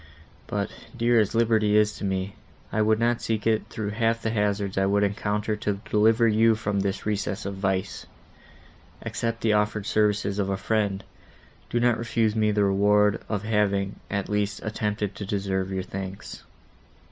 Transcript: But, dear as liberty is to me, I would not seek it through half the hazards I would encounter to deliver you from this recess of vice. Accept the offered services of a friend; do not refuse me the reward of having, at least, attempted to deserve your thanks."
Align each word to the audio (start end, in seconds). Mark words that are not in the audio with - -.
But, 0.47 0.71
dear 0.97 1.19
as 1.19 1.35
liberty 1.35 1.77
is 1.77 1.95
to 1.97 2.03
me, 2.03 2.35
I 2.71 2.81
would 2.81 2.97
not 2.97 3.21
seek 3.21 3.45
it 3.45 3.67
through 3.69 3.91
half 3.91 4.23
the 4.23 4.31
hazards 4.31 4.75
I 4.75 4.87
would 4.87 5.03
encounter 5.03 5.55
to 5.57 5.79
deliver 5.91 6.27
you 6.27 6.55
from 6.55 6.79
this 6.79 7.05
recess 7.05 7.45
of 7.45 7.53
vice. 7.57 8.07
Accept 9.03 9.41
the 9.41 9.53
offered 9.53 9.85
services 9.85 10.39
of 10.39 10.49
a 10.49 10.57
friend; 10.57 11.03
do 11.69 11.79
not 11.79 11.99
refuse 11.99 12.35
me 12.35 12.49
the 12.49 12.63
reward 12.63 13.21
of 13.29 13.43
having, 13.43 13.97
at 14.09 14.27
least, 14.27 14.61
attempted 14.65 15.13
to 15.17 15.23
deserve 15.27 15.71
your 15.71 15.83
thanks." 15.83 16.41